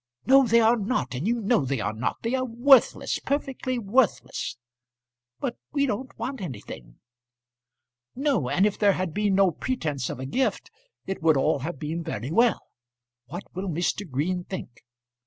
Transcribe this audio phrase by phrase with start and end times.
[0.25, 2.23] "No, they are not, and you know they are not.
[2.23, 4.57] They are worthless; perfectly worthless."
[5.39, 6.95] "But we don't want anything."
[8.15, 10.71] "No; and if there had been no pretence of a gift
[11.05, 12.63] it would all have been very well.
[13.27, 14.09] What will Mr.
[14.09, 14.79] Green think?"